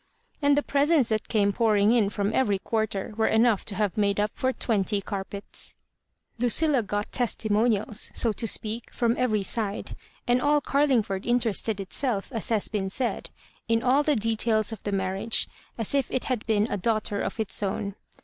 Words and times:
And 0.41 0.57
the 0.57 0.63
presents 0.63 1.09
that 1.09 1.27
came 1.27 1.53
pouring 1.53 1.91
in 1.91 2.09
firom 2.09 2.31
every 2.33 2.57
quarter 2.57 3.13
were 3.17 3.27
enough 3.27 3.63
to 3.65 3.75
have 3.75 3.97
made 3.99 4.19
up 4.19 4.31
for 4.33 4.51
twenty 4.51 4.99
carpets. 4.99 5.75
LudUa 6.39 6.87
got 6.87 7.11
testimonials, 7.11 8.09
ao 8.25 8.31
to 8.31 8.47
speak, 8.47 8.91
firom 8.91 9.15
every 9.15 9.43
side, 9.43 9.95
and 10.27 10.41
all 10.41 10.59
Garlingford 10.59 11.27
interested 11.27 11.79
itself 11.79 12.31
as 12.31 12.49
has 12.49 12.67
been 12.67 12.89
said, 12.89 13.29
in 13.67 13.83
all 13.83 14.01
the 14.01 14.15
de 14.15 14.35
tails 14.35 14.73
oi 14.73 14.77
the 14.83 14.91
marriage, 14.91 15.47
as 15.77 15.93
if 15.93 16.09
it 16.09 16.23
had 16.23 16.47
been 16.47 16.65
a 16.71 16.77
daughter 16.77 17.21
of 17.21 17.39
its 17.39 17.61
own. 17.61 17.93